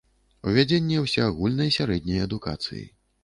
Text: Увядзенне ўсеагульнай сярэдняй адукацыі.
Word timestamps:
Увядзенне 0.51 1.03
ўсеагульнай 1.03 1.69
сярэдняй 1.77 2.25
адукацыі. 2.27 2.83